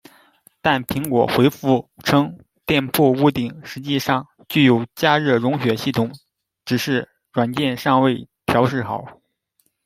[0.61, 6.09] 但苹果回复称店铺屋顶实际上“具有加热融雪系统”，
[6.65, 9.05] 只是“软件尚未调试好”。